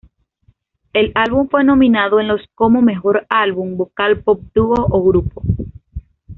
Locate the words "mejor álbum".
2.81-3.77